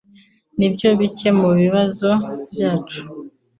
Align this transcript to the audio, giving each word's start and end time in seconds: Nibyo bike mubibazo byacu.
Nibyo 0.57 0.89
bike 0.99 1.29
mubibazo 1.39 2.09
byacu. 2.51 3.01